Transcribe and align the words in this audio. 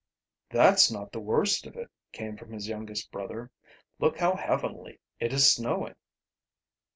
"That's 0.49 0.91
not 0.91 1.11
the 1.11 1.19
worst 1.19 1.67
of 1.67 1.75
it," 1.75 1.91
came 2.11 2.35
from 2.35 2.51
his 2.51 2.67
youngest 2.67 3.11
brother. 3.11 3.51
"Look 3.99 4.17
how 4.17 4.33
heavily 4.35 4.99
it 5.19 5.31
is 5.31 5.53
snowing." 5.53 5.93